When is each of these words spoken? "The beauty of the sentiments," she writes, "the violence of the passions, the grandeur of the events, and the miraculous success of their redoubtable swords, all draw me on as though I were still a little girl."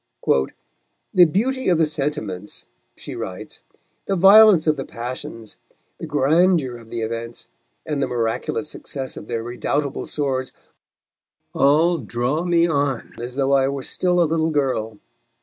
"The 1.13 1.25
beauty 1.31 1.69
of 1.69 1.77
the 1.77 1.85
sentiments," 1.85 2.65
she 2.95 3.15
writes, 3.15 3.61
"the 4.07 4.15
violence 4.15 4.65
of 4.65 4.75
the 4.75 4.83
passions, 4.83 5.57
the 5.99 6.07
grandeur 6.07 6.77
of 6.77 6.89
the 6.89 7.01
events, 7.01 7.47
and 7.85 8.01
the 8.01 8.07
miraculous 8.07 8.67
success 8.67 9.15
of 9.15 9.27
their 9.27 9.43
redoubtable 9.43 10.07
swords, 10.07 10.53
all 11.53 11.99
draw 11.99 12.43
me 12.43 12.65
on 12.65 13.13
as 13.19 13.35
though 13.35 13.51
I 13.53 13.67
were 13.67 13.83
still 13.83 14.19
a 14.19 14.25
little 14.25 14.49
girl." 14.49 14.97